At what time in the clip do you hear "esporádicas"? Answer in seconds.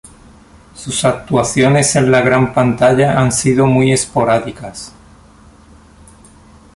3.93-4.91